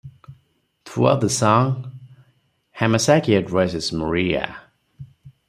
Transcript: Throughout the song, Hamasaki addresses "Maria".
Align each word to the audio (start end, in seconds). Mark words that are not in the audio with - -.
Throughout 0.83 1.21
the 1.21 1.29
song, 1.29 1.91
Hamasaki 2.79 3.37
addresses 3.37 3.91
"Maria". 3.93 4.57